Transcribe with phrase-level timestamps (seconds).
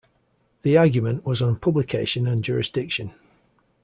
[0.63, 3.13] The argument was on publication and jurisdiction.